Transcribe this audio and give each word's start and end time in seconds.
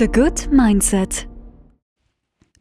The 0.00 0.08
Good 0.08 0.50
Mindset. 0.50 1.28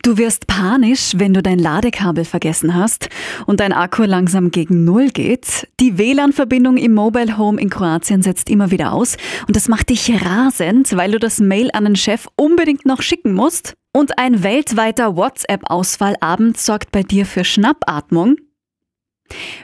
Du 0.04 0.18
wirst 0.18 0.46
panisch, 0.48 1.14
wenn 1.16 1.34
du 1.34 1.42
dein 1.42 1.58
Ladekabel 1.58 2.26
vergessen 2.26 2.76
hast 2.76 3.08
und 3.46 3.62
dein 3.62 3.72
Akku 3.72 4.04
langsam 4.04 4.52
gegen 4.52 4.84
Null 4.84 5.08
geht. 5.08 5.66
Die 5.80 5.98
WLAN-Verbindung 5.98 6.76
im 6.76 6.94
Mobile 6.94 7.38
Home 7.38 7.62
in 7.62 7.70
Kroatien 7.70 8.22
setzt 8.24 8.50
immer 8.50 8.72
wieder 8.72 8.92
aus 8.92 9.16
und 9.48 9.56
das 9.56 9.70
macht 9.70 9.90
dich 9.90 10.12
rasend, 10.22 10.98
weil 10.98 11.12
du 11.12 11.18
das 11.18 11.40
Mail 11.40 11.70
an 11.72 11.86
den 11.86 11.96
Chef 11.96 12.28
unbedingt 12.36 12.86
noch 12.86 13.02
schicken 13.02 13.32
musst. 13.32 13.76
Und 13.94 14.20
ein 14.20 14.44
weltweiter 14.44 15.16
WhatsApp-Ausfall 15.16 16.16
abends 16.20 16.66
sorgt 16.66 16.92
bei 16.92 17.04
dir 17.04 17.26
für 17.26 17.46
Schnappatmung. 17.46 18.36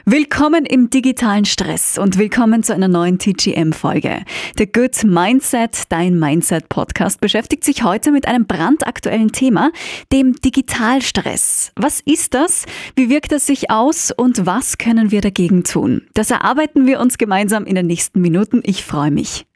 Willkommen 0.04 0.64
im 0.64 0.90
digitalen 0.90 1.44
Stress 1.44 1.98
und 1.98 2.18
willkommen 2.18 2.62
zu 2.62 2.74
einer 2.74 2.88
neuen 2.88 3.18
TGM-Folge. 3.18 4.24
The 4.56 4.70
Good 4.70 5.04
Mindset, 5.04 5.84
dein 5.88 6.18
Mindset-Podcast, 6.18 7.20
beschäftigt 7.20 7.64
sich 7.64 7.82
heute 7.82 8.12
mit 8.12 8.28
einem 8.28 8.46
brandaktuellen 8.46 9.32
Thema, 9.32 9.72
dem 10.12 10.34
Digitalstress. 10.34 11.72
Was 11.76 12.00
ist 12.00 12.34
das? 12.34 12.66
Wie 12.94 13.10
wirkt 13.10 13.32
es 13.32 13.46
sich 13.46 13.70
aus 13.70 14.12
und 14.12 14.46
was 14.46 14.78
können 14.78 15.10
wir 15.10 15.20
dagegen 15.20 15.64
tun? 15.64 16.06
Das 16.14 16.30
erarbeiten 16.30 16.86
wir 16.86 17.00
uns 17.00 17.18
gemeinsam 17.18 17.64
in 17.64 17.74
den 17.74 17.86
nächsten 17.86 18.20
Minuten. 18.20 18.62
Ich 18.64 18.84
freue 18.84 19.10
mich. 19.10 19.46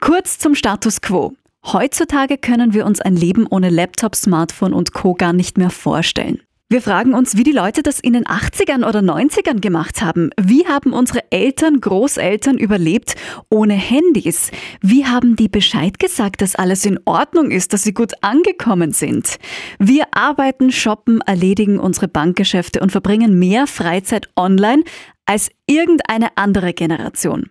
Kurz 0.00 0.38
zum 0.38 0.54
Status 0.54 1.00
quo. 1.00 1.34
Heutzutage 1.66 2.38
können 2.38 2.72
wir 2.72 2.86
uns 2.86 3.00
ein 3.00 3.16
Leben 3.16 3.46
ohne 3.46 3.68
Laptop, 3.68 4.16
Smartphone 4.16 4.72
und 4.72 4.94
Co 4.94 5.12
gar 5.14 5.34
nicht 5.34 5.58
mehr 5.58 5.70
vorstellen. 5.70 6.40
Wir 6.72 6.80
fragen 6.80 7.14
uns, 7.14 7.36
wie 7.36 7.42
die 7.42 7.50
Leute 7.50 7.82
das 7.82 7.98
in 7.98 8.12
den 8.12 8.26
80ern 8.26 8.86
oder 8.86 9.00
90ern 9.00 9.60
gemacht 9.60 10.02
haben. 10.02 10.30
Wie 10.40 10.68
haben 10.68 10.92
unsere 10.92 11.24
Eltern, 11.32 11.80
Großeltern 11.80 12.58
überlebt 12.58 13.16
ohne 13.48 13.74
Handys? 13.74 14.52
Wie 14.80 15.04
haben 15.04 15.34
die 15.34 15.48
Bescheid 15.48 15.98
gesagt, 15.98 16.42
dass 16.42 16.54
alles 16.54 16.86
in 16.86 17.00
Ordnung 17.06 17.50
ist, 17.50 17.72
dass 17.72 17.82
sie 17.82 17.92
gut 17.92 18.12
angekommen 18.20 18.92
sind? 18.92 19.38
Wir 19.80 20.04
arbeiten, 20.12 20.70
shoppen, 20.70 21.20
erledigen 21.22 21.80
unsere 21.80 22.06
Bankgeschäfte 22.06 22.78
und 22.78 22.92
verbringen 22.92 23.36
mehr 23.36 23.66
Freizeit 23.66 24.28
online 24.36 24.84
als 25.26 25.50
irgendeine 25.66 26.36
andere 26.36 26.72
Generation. 26.72 27.50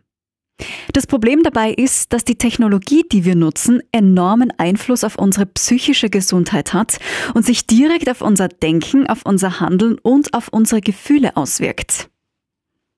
Das 0.94 1.08
Problem 1.08 1.44
dabei 1.44 1.72
ist, 1.72 2.14
dass 2.14 2.26
die 2.26 2.38
Technologie, 2.38 3.04
die 3.12 3.26
wir 3.26 3.36
nutzen, 3.36 3.82
enormen 3.92 4.52
Einfluss 4.58 5.04
auf 5.04 5.18
unsere 5.18 5.46
psychische 5.46 6.10
Gesundheit 6.10 6.74
hat 6.74 7.00
und 7.34 7.46
sich 7.46 7.68
direkt 7.68 8.10
auf 8.10 8.22
unser 8.22 8.48
Denken, 8.48 9.08
auf 9.08 9.22
unser 9.26 9.60
Handeln 9.60 9.98
und 10.00 10.34
auf 10.34 10.50
unsere 10.50 10.82
Gefühle 10.82 11.38
auswirkt. 11.38 12.10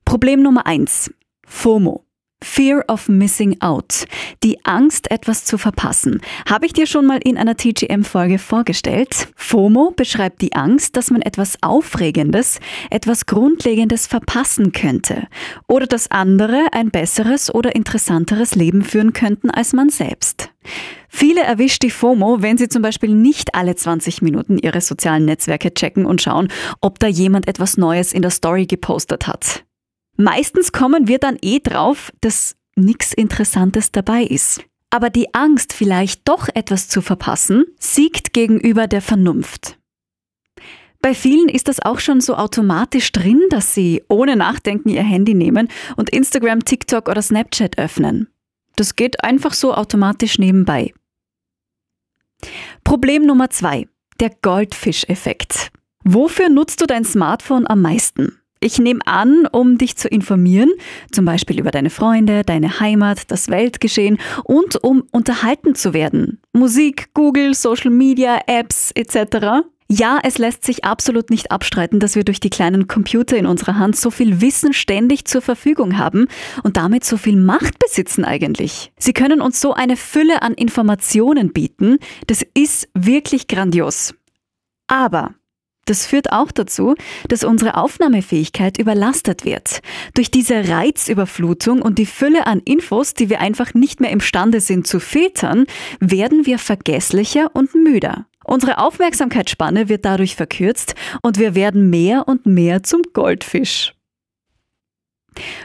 Problem 0.05 0.41
Nummer 0.41 0.65
eins: 0.65 1.11
FOMO. 1.45 2.05
Fear 2.43 2.83
of 2.87 3.07
Missing 3.07 3.61
Out. 3.61 4.05
Die 4.43 4.65
Angst, 4.65 5.11
etwas 5.11 5.45
zu 5.45 5.57
verpassen. 5.57 6.21
Habe 6.49 6.65
ich 6.65 6.73
dir 6.73 6.85
schon 6.85 7.05
mal 7.05 7.19
in 7.23 7.37
einer 7.37 7.55
TGM-Folge 7.55 8.39
vorgestellt. 8.39 9.27
FOMO 9.35 9.91
beschreibt 9.95 10.41
die 10.41 10.53
Angst, 10.53 10.97
dass 10.97 11.11
man 11.11 11.21
etwas 11.21 11.57
Aufregendes, 11.61 12.59
etwas 12.89 13.25
Grundlegendes 13.25 14.07
verpassen 14.07 14.71
könnte. 14.71 15.27
Oder 15.67 15.87
dass 15.87 16.11
andere 16.11 16.67
ein 16.71 16.91
besseres 16.91 17.53
oder 17.53 17.75
interessanteres 17.75 18.55
Leben 18.55 18.83
führen 18.83 19.13
könnten 19.13 19.49
als 19.49 19.73
man 19.73 19.89
selbst. 19.89 20.49
Viele 21.09 21.41
erwischt 21.41 21.83
die 21.83 21.91
FOMO, 21.91 22.41
wenn 22.41 22.57
sie 22.57 22.69
zum 22.69 22.81
Beispiel 22.81 23.13
nicht 23.13 23.55
alle 23.55 23.75
20 23.75 24.21
Minuten 24.21 24.57
ihre 24.57 24.81
sozialen 24.81 25.25
Netzwerke 25.25 25.73
checken 25.73 26.05
und 26.05 26.21
schauen, 26.21 26.47
ob 26.79 26.99
da 26.99 27.07
jemand 27.07 27.47
etwas 27.47 27.77
Neues 27.77 28.13
in 28.13 28.21
der 28.21 28.31
Story 28.31 28.65
gepostet 28.65 29.27
hat. 29.27 29.63
Meistens 30.17 30.71
kommen 30.71 31.07
wir 31.07 31.19
dann 31.19 31.37
eh 31.41 31.59
drauf, 31.59 32.11
dass 32.21 32.55
nichts 32.75 33.13
Interessantes 33.13 33.91
dabei 33.91 34.23
ist. 34.23 34.63
Aber 34.89 35.09
die 35.09 35.33
Angst, 35.33 35.73
vielleicht 35.73 36.27
doch 36.27 36.49
etwas 36.53 36.89
zu 36.89 37.01
verpassen, 37.01 37.65
siegt 37.79 38.33
gegenüber 38.33 38.87
der 38.87 39.01
Vernunft. 39.01 39.77
Bei 41.01 41.15
vielen 41.15 41.49
ist 41.49 41.67
das 41.67 41.79
auch 41.79 41.99
schon 41.99 42.21
so 42.21 42.35
automatisch 42.35 43.11
drin, 43.11 43.41
dass 43.49 43.73
sie 43.73 44.03
ohne 44.07 44.35
Nachdenken 44.35 44.89
ihr 44.89 45.03
Handy 45.03 45.33
nehmen 45.33 45.67
und 45.97 46.11
Instagram, 46.11 46.63
TikTok 46.63 47.09
oder 47.09 47.21
Snapchat 47.21 47.79
öffnen. 47.79 48.27
Das 48.75 48.95
geht 48.95 49.23
einfach 49.23 49.53
so 49.53 49.73
automatisch 49.73 50.37
nebenbei. 50.37 50.93
Problem 52.83 53.25
Nummer 53.25 53.49
zwei: 53.49 53.87
Der 54.19 54.29
Goldfischeffekt. 54.41 55.71
Wofür 56.03 56.49
nutzt 56.49 56.81
du 56.81 56.85
dein 56.85 57.05
Smartphone 57.05 57.65
am 57.67 57.81
meisten? 57.81 58.40
Ich 58.63 58.77
nehme 58.77 59.01
an, 59.07 59.47
um 59.51 59.79
dich 59.79 59.97
zu 59.97 60.07
informieren, 60.07 60.69
zum 61.11 61.25
Beispiel 61.25 61.59
über 61.59 61.71
deine 61.71 61.89
Freunde, 61.89 62.43
deine 62.43 62.79
Heimat, 62.79 63.31
das 63.31 63.49
Weltgeschehen 63.49 64.19
und 64.43 64.83
um 64.83 65.03
unterhalten 65.11 65.73
zu 65.73 65.95
werden. 65.95 66.39
Musik, 66.53 67.11
Google, 67.15 67.55
Social 67.55 67.89
Media, 67.89 68.39
Apps 68.45 68.91
etc. 68.93 69.65
Ja, 69.89 70.19
es 70.21 70.37
lässt 70.37 70.63
sich 70.63 70.85
absolut 70.85 71.31
nicht 71.31 71.51
abstreiten, 71.51 71.99
dass 71.99 72.15
wir 72.15 72.23
durch 72.23 72.39
die 72.39 72.51
kleinen 72.51 72.87
Computer 72.87 73.35
in 73.35 73.47
unserer 73.47 73.79
Hand 73.79 73.95
so 73.95 74.11
viel 74.11 74.41
Wissen 74.41 74.73
ständig 74.73 75.25
zur 75.25 75.41
Verfügung 75.41 75.97
haben 75.97 76.27
und 76.61 76.77
damit 76.77 77.03
so 77.03 77.17
viel 77.17 77.37
Macht 77.37 77.79
besitzen 77.79 78.23
eigentlich. 78.23 78.93
Sie 78.99 79.13
können 79.13 79.41
uns 79.41 79.59
so 79.59 79.73
eine 79.73 79.97
Fülle 79.97 80.43
an 80.43 80.53
Informationen 80.53 81.51
bieten, 81.51 81.97
das 82.27 82.45
ist 82.53 82.89
wirklich 82.93 83.47
grandios. 83.47 84.13
Aber 84.85 85.33
das 85.91 86.05
führt 86.05 86.31
auch 86.31 86.53
dazu, 86.53 86.95
dass 87.27 87.43
unsere 87.43 87.75
Aufnahmefähigkeit 87.75 88.77
überlastet 88.77 89.43
wird. 89.43 89.81
Durch 90.13 90.31
diese 90.31 90.69
Reizüberflutung 90.69 91.81
und 91.81 91.99
die 91.99 92.05
Fülle 92.05 92.47
an 92.47 92.61
Infos, 92.63 93.13
die 93.13 93.29
wir 93.29 93.41
einfach 93.41 93.73
nicht 93.73 93.99
mehr 93.99 94.11
imstande 94.11 94.61
sind 94.61 94.87
zu 94.87 95.01
filtern, 95.01 95.65
werden 95.99 96.45
wir 96.45 96.59
vergesslicher 96.59 97.51
und 97.53 97.75
müder. 97.75 98.25
Unsere 98.45 98.77
Aufmerksamkeitsspanne 98.77 99.89
wird 99.89 100.05
dadurch 100.05 100.37
verkürzt 100.37 100.95
und 101.21 101.37
wir 101.37 101.55
werden 101.55 101.89
mehr 101.89 102.25
und 102.25 102.45
mehr 102.45 102.83
zum 102.83 103.01
Goldfisch. 103.11 103.93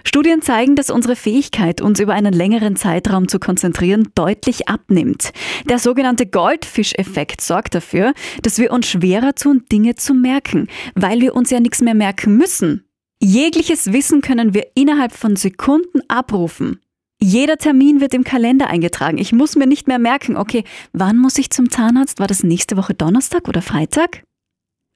Studien 0.04 0.40
zeigen, 0.40 0.76
dass 0.76 0.90
unsere 0.90 1.16
Fähigkeit, 1.16 1.80
uns 1.80 2.00
über 2.00 2.14
einen 2.14 2.32
längeren 2.32 2.76
Zeitraum 2.76 3.28
zu 3.28 3.38
konzentrieren, 3.38 4.08
deutlich 4.14 4.68
abnimmt. 4.68 5.32
Der 5.68 5.78
sogenannte 5.78 6.26
Goldfischeffekt 6.26 7.40
sorgt 7.40 7.74
dafür, 7.74 8.14
dass 8.42 8.58
wir 8.58 8.72
uns 8.72 8.88
schwerer 8.88 9.34
tun, 9.34 9.64
Dinge 9.70 9.94
zu 9.96 10.14
merken, 10.14 10.68
weil 10.94 11.20
wir 11.20 11.34
uns 11.34 11.50
ja 11.50 11.60
nichts 11.60 11.80
mehr 11.80 11.94
merken 11.94 12.36
müssen. 12.36 12.84
Jegliches 13.20 13.92
Wissen 13.92 14.20
können 14.20 14.54
wir 14.54 14.68
innerhalb 14.74 15.12
von 15.12 15.36
Sekunden 15.36 16.00
abrufen. 16.08 16.80
Jeder 17.20 17.56
Termin 17.56 18.00
wird 18.00 18.12
im 18.12 18.24
Kalender 18.24 18.68
eingetragen. 18.68 19.16
Ich 19.16 19.32
muss 19.32 19.56
mir 19.56 19.66
nicht 19.66 19.88
mehr 19.88 19.98
merken, 19.98 20.36
okay, 20.36 20.64
wann 20.92 21.18
muss 21.18 21.38
ich 21.38 21.50
zum 21.50 21.70
Zahnarzt? 21.70 22.20
War 22.20 22.26
das 22.26 22.42
nächste 22.42 22.76
Woche 22.76 22.92
Donnerstag 22.92 23.48
oder 23.48 23.62
Freitag? 23.62 24.22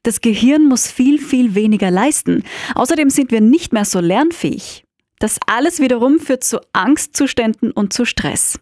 Das 0.03 0.21
Gehirn 0.21 0.65
muss 0.65 0.89
viel, 0.89 1.19
viel 1.19 1.53
weniger 1.53 1.91
leisten. 1.91 2.43
Außerdem 2.75 3.09
sind 3.09 3.31
wir 3.31 3.41
nicht 3.41 3.71
mehr 3.71 3.85
so 3.85 3.99
lernfähig. 3.99 4.83
Das 5.19 5.37
alles 5.45 5.79
wiederum 5.79 6.19
führt 6.19 6.43
zu 6.43 6.59
Angstzuständen 6.73 7.71
und 7.71 7.93
zu 7.93 8.05
Stress. 8.05 8.59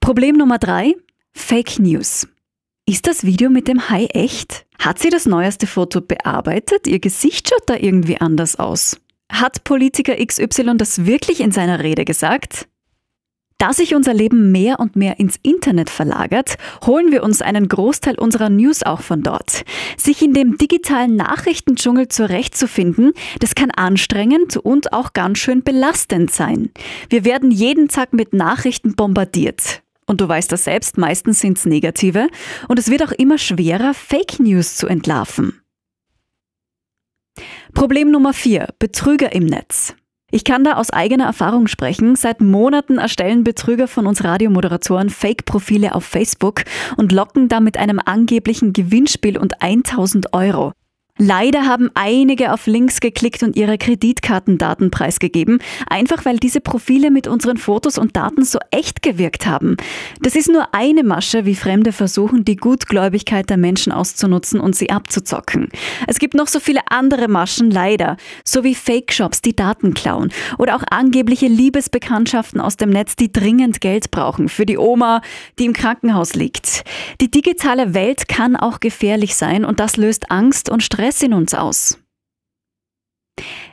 Problem 0.00 0.36
Nummer 0.36 0.58
drei: 0.58 0.94
Fake 1.32 1.78
News. 1.78 2.26
Ist 2.86 3.06
das 3.06 3.24
Video 3.24 3.48
mit 3.48 3.68
dem 3.68 3.88
Hai 3.88 4.06
echt? 4.06 4.66
Hat 4.78 4.98
sie 4.98 5.08
das 5.08 5.24
neueste 5.24 5.66
Foto 5.66 6.00
bearbeitet? 6.00 6.86
Ihr 6.86 6.98
Gesicht 6.98 7.48
schaut 7.48 7.62
da 7.66 7.76
irgendwie 7.76 8.20
anders 8.20 8.56
aus. 8.56 9.00
Hat 9.30 9.64
Politiker 9.64 10.16
XY 10.16 10.76
das 10.76 11.06
wirklich 11.06 11.40
in 11.40 11.52
seiner 11.52 11.82
Rede 11.82 12.04
gesagt? 12.04 12.68
Da 13.64 13.72
sich 13.72 13.94
unser 13.94 14.12
Leben 14.12 14.52
mehr 14.52 14.78
und 14.78 14.94
mehr 14.94 15.18
ins 15.18 15.38
Internet 15.42 15.88
verlagert, 15.88 16.56
holen 16.84 17.10
wir 17.12 17.22
uns 17.22 17.40
einen 17.40 17.66
Großteil 17.66 18.18
unserer 18.18 18.50
News 18.50 18.82
auch 18.82 19.00
von 19.00 19.22
dort. 19.22 19.64
Sich 19.96 20.20
in 20.20 20.34
dem 20.34 20.58
digitalen 20.58 21.16
Nachrichtendschungel 21.16 22.08
zurechtzufinden, 22.08 23.14
das 23.40 23.54
kann 23.54 23.70
anstrengend 23.70 24.58
und 24.58 24.92
auch 24.92 25.14
ganz 25.14 25.38
schön 25.38 25.62
belastend 25.62 26.30
sein. 26.30 26.72
Wir 27.08 27.24
werden 27.24 27.50
jeden 27.50 27.88
Tag 27.88 28.12
mit 28.12 28.34
Nachrichten 28.34 28.96
bombardiert. 28.96 29.82
Und 30.04 30.20
du 30.20 30.28
weißt 30.28 30.52
das 30.52 30.64
selbst, 30.64 30.98
meistens 30.98 31.40
sind 31.40 31.56
es 31.56 31.64
negative. 31.64 32.28
Und 32.68 32.78
es 32.78 32.90
wird 32.90 33.02
auch 33.02 33.12
immer 33.12 33.38
schwerer, 33.38 33.94
Fake 33.94 34.40
News 34.40 34.76
zu 34.76 34.88
entlarven. 34.88 35.62
Problem 37.72 38.10
Nummer 38.10 38.34
4. 38.34 38.74
Betrüger 38.78 39.32
im 39.32 39.46
Netz. 39.46 39.94
Ich 40.30 40.44
kann 40.44 40.64
da 40.64 40.74
aus 40.74 40.90
eigener 40.90 41.26
Erfahrung 41.26 41.68
sprechen. 41.68 42.16
Seit 42.16 42.40
Monaten 42.40 42.98
erstellen 42.98 43.44
Betrüger 43.44 43.86
von 43.86 44.06
uns 44.06 44.24
Radiomoderatoren 44.24 45.10
Fake-Profile 45.10 45.94
auf 45.94 46.04
Facebook 46.04 46.64
und 46.96 47.12
locken 47.12 47.48
da 47.48 47.60
mit 47.60 47.76
einem 47.76 48.00
angeblichen 48.04 48.72
Gewinnspiel 48.72 49.38
und 49.38 49.62
1000 49.62 50.32
Euro. 50.32 50.72
Leider 51.16 51.64
haben 51.66 51.92
einige 51.94 52.52
auf 52.52 52.66
Links 52.66 52.98
geklickt 52.98 53.44
und 53.44 53.54
ihre 53.54 53.78
Kreditkartendaten 53.78 54.90
preisgegeben, 54.90 55.60
einfach 55.88 56.24
weil 56.24 56.38
diese 56.38 56.60
Profile 56.60 57.12
mit 57.12 57.28
unseren 57.28 57.56
Fotos 57.56 57.98
und 57.98 58.16
Daten 58.16 58.44
so 58.44 58.58
echt 58.72 59.00
gewirkt 59.00 59.46
haben. 59.46 59.76
Das 60.22 60.34
ist 60.34 60.48
nur 60.48 60.74
eine 60.74 61.04
Masche, 61.04 61.44
wie 61.44 61.54
Fremde 61.54 61.92
versuchen, 61.92 62.44
die 62.44 62.56
Gutgläubigkeit 62.56 63.48
der 63.48 63.58
Menschen 63.58 63.92
auszunutzen 63.92 64.58
und 64.58 64.74
sie 64.74 64.90
abzuzocken. 64.90 65.68
Es 66.08 66.18
gibt 66.18 66.34
noch 66.34 66.48
so 66.48 66.58
viele 66.58 66.80
andere 66.88 67.28
Maschen, 67.28 67.70
leider, 67.70 68.16
so 68.44 68.64
wie 68.64 68.74
Fake-Shops, 68.74 69.40
die 69.40 69.54
Daten 69.54 69.94
klauen 69.94 70.32
oder 70.58 70.74
auch 70.74 70.82
angebliche 70.90 71.46
Liebesbekanntschaften 71.46 72.60
aus 72.60 72.76
dem 72.76 72.90
Netz, 72.90 73.14
die 73.14 73.30
dringend 73.30 73.80
Geld 73.80 74.10
brauchen 74.10 74.48
für 74.48 74.66
die 74.66 74.78
Oma, 74.78 75.22
die 75.60 75.66
im 75.66 75.74
Krankenhaus 75.74 76.34
liegt. 76.34 76.82
Die 77.20 77.30
digitale 77.30 77.94
Welt 77.94 78.26
kann 78.26 78.56
auch 78.56 78.80
gefährlich 78.80 79.36
sein 79.36 79.64
und 79.64 79.78
das 79.78 79.96
löst 79.96 80.32
Angst 80.32 80.68
und 80.68 80.82
Stress 80.82 81.03
Stress 81.04 81.22
in 81.22 81.34
uns 81.34 81.52
aus? 81.52 81.98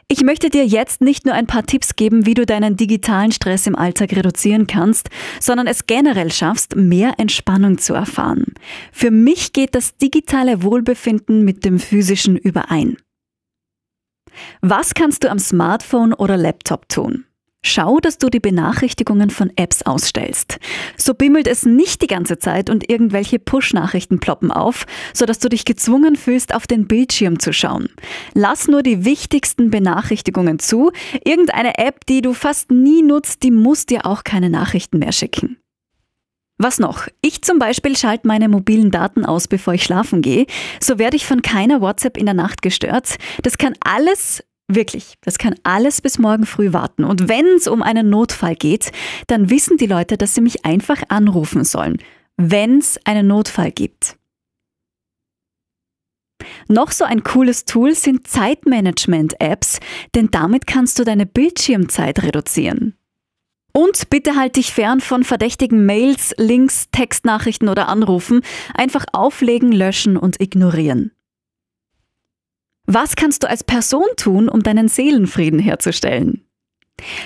Ich 0.09 0.21
möchte 0.21 0.49
dir 0.49 0.65
jetzt 0.65 0.99
nicht 0.99 1.25
nur 1.25 1.33
ein 1.33 1.47
paar 1.47 1.65
Tipps 1.65 1.95
geben, 1.95 2.25
wie 2.25 2.33
du 2.33 2.45
deinen 2.45 2.75
digitalen 2.75 3.31
Stress 3.31 3.67
im 3.67 3.77
Alltag 3.77 4.13
reduzieren 4.13 4.67
kannst, 4.67 5.09
sondern 5.39 5.65
es 5.65 5.87
generell 5.87 6.29
schaffst, 6.29 6.75
mehr 6.75 7.13
Entspannung 7.19 7.77
zu 7.77 7.93
erfahren. 7.93 8.53
Für 8.91 9.11
mich 9.11 9.53
geht 9.53 9.75
das 9.75 9.95
digitale 9.95 10.61
Wohlbefinden 10.63 11.45
mit 11.45 11.63
dem 11.63 11.79
physischen 11.79 12.35
überein. 12.35 12.97
Was 14.59 14.93
kannst 14.93 15.23
du 15.23 15.31
am 15.31 15.39
Smartphone 15.39 16.13
oder 16.13 16.35
Laptop 16.35 16.89
tun? 16.89 17.23
Schau, 17.63 17.99
dass 17.99 18.17
du 18.17 18.29
die 18.29 18.39
Benachrichtigungen 18.39 19.29
von 19.29 19.51
Apps 19.55 19.83
ausstellst. 19.83 20.57
So 20.97 21.13
bimmelt 21.13 21.47
es 21.47 21.63
nicht 21.63 22.01
die 22.01 22.07
ganze 22.07 22.39
Zeit 22.39 22.71
und 22.71 22.89
irgendwelche 22.89 23.37
Push-Nachrichten 23.37 24.19
ploppen 24.19 24.51
auf, 24.51 24.87
sodass 25.13 25.37
du 25.37 25.47
dich 25.47 25.63
gezwungen 25.63 26.15
fühlst, 26.15 26.55
auf 26.55 26.65
den 26.65 26.87
Bildschirm 26.87 27.39
zu 27.39 27.53
schauen. 27.53 27.89
Lass 28.33 28.67
nur 28.67 28.81
die 28.81 29.05
wichtigsten 29.05 29.69
Benachrichtigungen 29.69 30.57
zu. 30.57 30.91
Irgendeine 31.23 31.77
App, 31.77 32.05
die 32.07 32.21
du 32.21 32.33
fast 32.33 32.71
nie 32.71 33.03
nutzt, 33.03 33.43
die 33.43 33.51
muss 33.51 33.85
dir 33.85 34.07
auch 34.07 34.23
keine 34.23 34.49
Nachrichten 34.49 34.97
mehr 34.97 35.11
schicken. 35.11 35.57
Was 36.57 36.79
noch? 36.79 37.07
Ich 37.21 37.43
zum 37.43 37.57
Beispiel 37.59 37.97
schalte 37.97 38.27
meine 38.27 38.47
mobilen 38.47 38.91
Daten 38.91 39.25
aus, 39.25 39.47
bevor 39.47 39.73
ich 39.73 39.83
schlafen 39.83 40.21
gehe. 40.21 40.45
So 40.79 40.99
werde 40.99 41.15
ich 41.15 41.25
von 41.25 41.41
keiner 41.41 41.81
WhatsApp 41.81 42.17
in 42.17 42.25
der 42.25 42.35
Nacht 42.35 42.61
gestört. 42.61 43.15
Das 43.41 43.57
kann 43.57 43.73
alles 43.83 44.43
Wirklich, 44.73 45.15
das 45.19 45.37
kann 45.37 45.55
alles 45.63 45.99
bis 45.99 46.17
morgen 46.17 46.45
früh 46.45 46.71
warten. 46.71 47.03
Und 47.03 47.27
wenn 47.27 47.45
es 47.45 47.67
um 47.67 47.81
einen 47.81 48.09
Notfall 48.09 48.55
geht, 48.55 48.93
dann 49.27 49.49
wissen 49.49 49.75
die 49.75 49.85
Leute, 49.85 50.15
dass 50.15 50.33
sie 50.33 50.39
mich 50.39 50.63
einfach 50.63 51.03
anrufen 51.09 51.65
sollen, 51.65 51.97
wenn 52.37 52.77
es 52.77 52.97
einen 53.05 53.27
Notfall 53.27 53.71
gibt. 53.71 54.15
Noch 56.69 56.91
so 56.91 57.03
ein 57.03 57.23
cooles 57.23 57.65
Tool 57.65 57.95
sind 57.95 58.27
Zeitmanagement-Apps, 58.27 59.81
denn 60.15 60.29
damit 60.31 60.67
kannst 60.67 60.97
du 60.99 61.03
deine 61.03 61.25
Bildschirmzeit 61.25 62.23
reduzieren. 62.23 62.95
Und 63.73 64.09
bitte 64.09 64.37
halt 64.37 64.55
dich 64.55 64.71
fern 64.71 65.01
von 65.01 65.25
verdächtigen 65.25 65.85
Mails, 65.85 66.33
Links, 66.37 66.89
Textnachrichten 66.91 67.67
oder 67.67 67.89
Anrufen. 67.89 68.41
Einfach 68.73 69.05
auflegen, 69.11 69.73
löschen 69.73 70.15
und 70.15 70.39
ignorieren. 70.41 71.11
Was 72.85 73.15
kannst 73.15 73.43
du 73.43 73.49
als 73.49 73.63
Person 73.63 74.07
tun, 74.17 74.49
um 74.49 74.63
deinen 74.63 74.87
Seelenfrieden 74.87 75.59
herzustellen? 75.59 76.45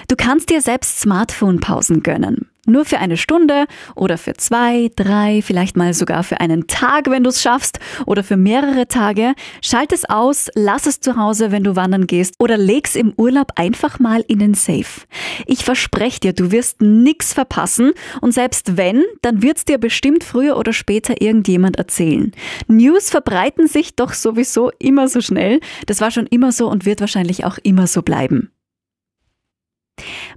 Du 0.07 0.15
kannst 0.15 0.49
dir 0.49 0.61
selbst 0.61 1.01
Smartphone-Pausen 1.01 2.03
gönnen. 2.03 2.49
Nur 2.65 2.85
für 2.85 2.97
eine 2.97 3.17
Stunde 3.17 3.65
oder 3.95 4.17
für 4.17 4.33
zwei, 4.33 4.91
drei, 4.95 5.41
vielleicht 5.41 5.77
mal 5.77 5.93
sogar 5.93 6.23
für 6.23 6.39
einen 6.39 6.67
Tag, 6.67 7.09
wenn 7.09 7.23
du 7.23 7.29
es 7.29 7.41
schaffst, 7.41 7.79
oder 8.05 8.23
für 8.23 8.37
mehrere 8.37 8.87
Tage. 8.87 9.33
Schalt 9.61 9.93
es 9.93 10.05
aus, 10.05 10.49
lass 10.55 10.87
es 10.87 10.99
zu 10.99 11.17
Hause, 11.17 11.51
wenn 11.51 11.63
du 11.63 11.75
wandern 11.75 12.07
gehst, 12.07 12.35
oder 12.39 12.57
leg's 12.57 12.95
im 12.95 13.13
Urlaub 13.17 13.51
einfach 13.55 13.99
mal 13.99 14.23
in 14.27 14.39
den 14.39 14.53
Safe. 14.55 15.05
Ich 15.45 15.63
verspreche 15.63 16.19
dir, 16.19 16.33
du 16.33 16.51
wirst 16.51 16.81
nichts 16.81 17.33
verpassen 17.33 17.93
und 18.21 18.33
selbst 18.33 18.77
wenn, 18.77 19.03
dann 19.21 19.41
wird's 19.41 19.65
dir 19.65 19.77
bestimmt 19.77 20.23
früher 20.23 20.57
oder 20.57 20.73
später 20.73 21.21
irgendjemand 21.21 21.77
erzählen. 21.77 22.31
News 22.67 23.09
verbreiten 23.09 23.67
sich 23.67 23.95
doch 23.95 24.13
sowieso 24.13 24.71
immer 24.79 25.07
so 25.07 25.21
schnell. 25.21 25.59
Das 25.85 26.01
war 26.01 26.11
schon 26.11 26.27
immer 26.27 26.51
so 26.51 26.69
und 26.69 26.85
wird 26.85 27.01
wahrscheinlich 27.01 27.45
auch 27.45 27.57
immer 27.63 27.87
so 27.87 28.01
bleiben. 28.01 28.51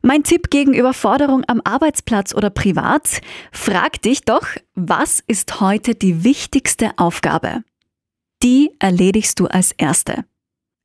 Mein 0.03 0.23
Tipp 0.23 0.51
gegen 0.51 0.75
Überforderung 0.75 1.45
am 1.49 1.61
Arbeitsplatz 1.65 2.35
oder 2.35 2.51
privat, 2.51 3.21
frag 3.53 4.01
dich 4.03 4.23
doch, 4.23 4.47
was 4.75 5.23
ist 5.27 5.61
heute 5.61 5.95
die 5.95 6.25
wichtigste 6.25 6.93
Aufgabe? 6.97 7.63
Die 8.43 8.71
erledigst 8.79 9.41
du 9.41 9.47
als 9.47 9.73
erste. 9.73 10.25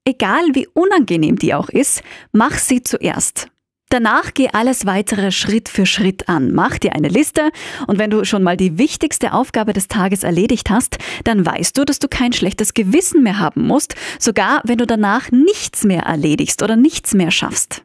Egal 0.05 0.43
wie 0.53 0.67
unangenehm 0.67 1.37
die 1.37 1.53
auch 1.53 1.69
ist, 1.69 2.03
mach 2.31 2.57
sie 2.57 2.81
zuerst. 2.81 3.47
Danach 3.89 4.33
geh 4.33 4.49
alles 4.51 4.87
weitere 4.87 5.31
Schritt 5.31 5.69
für 5.69 5.85
Schritt 5.85 6.27
an. 6.27 6.51
Mach 6.51 6.79
dir 6.79 6.93
eine 6.93 7.09
Liste 7.09 7.51
und 7.85 7.99
wenn 7.99 8.09
du 8.09 8.25
schon 8.25 8.41
mal 8.41 8.57
die 8.57 8.79
wichtigste 8.79 9.33
Aufgabe 9.33 9.71
des 9.71 9.87
Tages 9.87 10.23
erledigt 10.23 10.71
hast, 10.71 10.97
dann 11.23 11.45
weißt 11.45 11.77
du, 11.77 11.85
dass 11.85 11.99
du 11.99 12.07
kein 12.07 12.33
schlechtes 12.33 12.73
Gewissen 12.73 13.21
mehr 13.21 13.37
haben 13.37 13.67
musst, 13.67 13.95
sogar 14.17 14.61
wenn 14.63 14.79
du 14.79 14.87
danach 14.87 15.29
nichts 15.31 15.83
mehr 15.83 16.01
erledigst 16.01 16.63
oder 16.63 16.75
nichts 16.75 17.13
mehr 17.13 17.29
schaffst. 17.29 17.83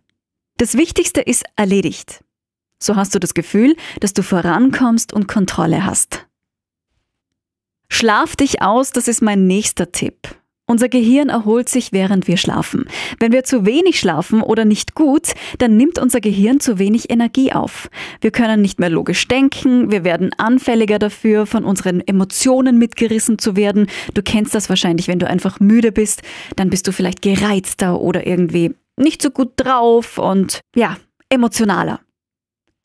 Das 0.59 0.77
Wichtigste 0.77 1.21
ist 1.21 1.45
erledigt. 1.55 2.25
So 2.81 2.97
hast 2.97 3.15
du 3.15 3.21
das 3.21 3.33
Gefühl, 3.33 3.77
dass 4.01 4.13
du 4.13 4.25
vorankommst 4.25 5.13
und 5.13 5.29
Kontrolle 5.29 5.85
hast. 5.85 6.27
Schlaf 7.89 8.35
dich 8.35 8.61
aus, 8.61 8.91
das 8.91 9.07
ist 9.07 9.23
mein 9.23 9.47
nächster 9.47 9.93
Tipp. 9.93 10.17
Unser 10.67 10.89
Gehirn 10.89 11.29
erholt 11.29 11.69
sich, 11.69 11.93
während 11.93 12.27
wir 12.27 12.37
schlafen. 12.37 12.87
Wenn 13.21 13.31
wir 13.31 13.45
zu 13.45 13.65
wenig 13.67 14.01
schlafen 14.01 14.43
oder 14.43 14.65
nicht 14.65 14.97
gut, 14.97 15.29
dann 15.59 15.77
nimmt 15.77 15.99
unser 15.99 16.21
Gehirn 16.21 16.59
zu 16.59 16.81
wenig 16.81 17.09
Energie 17.09 17.53
auf. 17.53 17.89
Wir 18.21 18.33
können 18.33 18.61
nicht 18.61 18.81
mehr 18.81 18.91
logisch 18.91 19.29
denken, 19.29 19.93
wir 19.93 20.03
werden 20.03 20.31
anfälliger 20.39 20.99
dafür, 20.99 21.47
von 21.47 21.65
unseren 21.65 22.01
Emotionen 22.01 22.79
mitgerissen 22.79 23.39
zu 23.39 23.55
werden. 23.55 23.87
Du 24.13 24.23
kennst 24.23 24.57
das 24.57 24.69
wahrscheinlich, 24.69 25.07
wenn 25.07 25.21
du 25.21 25.29
einfach 25.29 25.61
müde 25.61 25.93
bist, 25.93 26.23
dann 26.57 26.69
bist 26.69 26.89
du 26.89 26.93
vielleicht 26.93 27.23
gereizter 27.23 28.01
oder 28.01 28.27
irgendwie 28.27 28.75
nicht 28.99 29.23
so 29.23 29.31
gut 29.31 29.53
drauf 29.57 30.19
und 30.19 30.61
ja, 30.75 30.97
emotionaler. 31.29 32.01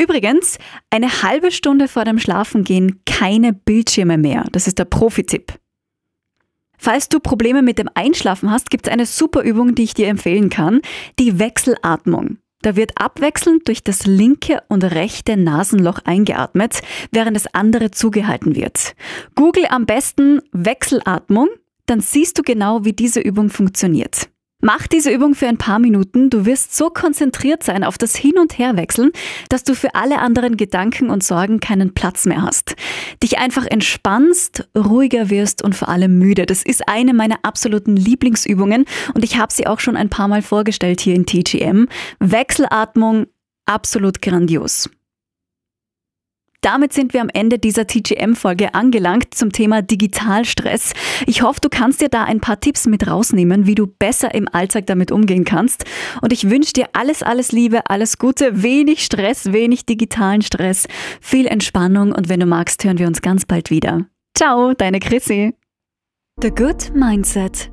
Übrigens, 0.02 0.58
eine 0.90 1.24
halbe 1.24 1.52
Stunde 1.52 1.88
vor 1.88 2.04
dem 2.04 2.20
Schlafengehen 2.20 3.02
keine 3.06 3.54
Bildschirme 3.54 4.18
mehr. 4.18 4.46
Das 4.52 4.68
ist 4.68 4.80
der 4.80 4.86
Profi-Tipp. 4.86 5.54
Falls 6.78 7.08
du 7.08 7.20
Probleme 7.20 7.62
mit 7.62 7.80
dem 7.80 7.90
Einschlafen 7.94 8.52
hast, 8.52 8.70
gibt 8.70 8.88
es 8.88 8.94
eine 8.94 9.06
super 9.06 9.42
Übung, 9.44 9.76
die 9.76 9.84
ich 9.84 9.94
dir 9.94 10.08
empfehlen 10.08 10.50
kann, 10.50 10.82
die 11.20 11.40
Wechselatmung. 11.40 12.40
Da 12.62 12.76
wird 12.76 12.92
abwechselnd 12.96 13.68
durch 13.68 13.84
das 13.84 14.06
linke 14.06 14.64
und 14.68 14.84
rechte 14.84 15.38
Nasenloch 15.38 16.00
eingeatmet, 16.04 16.82
während 17.12 17.36
das 17.36 17.54
andere 17.54 17.92
zugehalten 17.92 18.56
wird. 18.56 18.96
Google 19.36 19.66
am 19.70 19.86
besten 19.86 20.42
Wechselatmung, 20.52 21.50
dann 21.86 22.00
siehst 22.00 22.38
du 22.38 22.42
genau, 22.42 22.84
wie 22.86 22.94
diese 22.94 23.20
Übung 23.20 23.50
funktioniert. 23.50 24.30
Mach 24.66 24.88
diese 24.88 25.12
Übung 25.12 25.36
für 25.36 25.48
ein 25.48 25.58
paar 25.58 25.78
Minuten. 25.78 26.30
Du 26.30 26.46
wirst 26.46 26.74
so 26.74 26.90
konzentriert 26.90 27.64
sein 27.64 27.84
auf 27.84 27.98
das 27.98 28.16
Hin- 28.16 28.40
und 28.40 28.58
Herwechseln, 28.58 29.12
dass 29.50 29.66
du 29.66 29.76
für 29.76 29.94
alle 29.94 30.20
anderen 30.20 30.56
Gedanken 30.56 31.10
und 31.10 31.22
Sorgen 31.22 31.60
keinen 31.60 31.94
Platz 31.94 32.26
mehr 32.26 32.44
hast. 32.44 32.78
Dich 33.22 33.40
einfach 33.40 33.66
entspannst, 33.66 34.70
ruhiger 34.74 35.30
wirst 35.30 35.66
und 35.66 35.76
vor 35.76 35.90
allem 35.90 36.18
müde. 36.18 36.46
Das 36.46 36.64
ist 36.64 36.88
eine 36.88 37.14
meiner 37.14 37.40
absoluten 37.44 37.98
Lieblingsübungen 37.98 38.86
und 39.14 39.26
ich 39.26 39.38
habe 39.38 39.52
sie 39.52 39.68
auch 39.68 39.82
schon 39.82 39.98
ein 39.98 40.08
paar 40.08 40.30
Mal 40.30 40.42
vorgestellt 40.42 41.02
hier 41.02 41.16
in 41.16 41.26
TGM. 41.26 41.90
Wechselatmung, 42.20 43.28
absolut 43.66 44.22
grandios. 44.22 44.90
Damit 46.64 46.94
sind 46.94 47.14
wir 47.14 47.20
am 47.20 47.30
Ende 47.30 47.60
dieser 47.60 47.88
TGM-Folge 47.88 48.74
angelangt 48.74 49.36
zum 49.36 49.52
Thema 49.52 49.82
Digitalstress. 49.82 50.94
Ich 51.28 51.42
hoffe, 51.42 51.60
du 51.62 51.68
kannst 51.68 52.00
dir 52.00 52.08
da 52.08 52.24
ein 52.24 52.40
paar 52.40 52.62
Tipps 52.62 52.88
mit 52.88 53.06
rausnehmen, 53.06 53.68
wie 53.68 53.76
du 53.76 53.86
besser 53.86 54.34
im 54.34 54.48
Alltag 54.48 54.88
damit 54.88 55.12
umgehen 55.12 55.44
kannst. 55.44 55.84
Und 56.22 56.32
ich 56.32 56.50
wünsche 56.50 56.72
dir 56.72 56.88
alles, 56.94 57.22
alles 57.22 57.52
Liebe, 57.52 57.90
alles 57.90 58.18
Gute, 58.18 58.64
wenig 58.64 59.04
Stress, 59.04 59.52
wenig 59.52 59.86
digitalen 59.86 60.42
Stress, 60.42 60.88
viel 61.20 61.48
Entspannung 61.48 62.14
und 62.14 62.30
wenn 62.30 62.40
du 62.40 62.46
magst, 62.46 62.86
hören 62.86 62.98
wir 62.98 63.08
uns 63.08 63.22
ganz 63.22 63.46
bald 63.46 63.70
wieder. 63.70 64.06
Ciao, 64.34 64.74
deine 64.74 65.02
Chrissy. 65.02 65.54
The 66.42 66.50
Good 66.50 66.94
Mindset 66.96 67.73